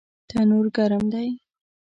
تنور 0.29 0.65
ګرم 0.75 1.03
دی 1.13 1.27